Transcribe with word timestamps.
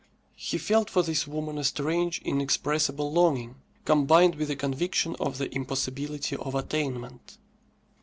He 0.35 0.57
felt 0.57 0.89
for 0.89 1.03
this 1.03 1.27
woman 1.27 1.59
a 1.59 1.63
strange, 1.63 2.23
inexpressible 2.25 3.11
longing, 3.13 3.57
combined 3.85 4.33
with 4.33 4.49
a 4.49 4.55
conviction 4.55 5.15
of 5.19 5.37
the 5.37 5.53
impossibility 5.53 6.35
of 6.37 6.55
attainment. 6.55 7.37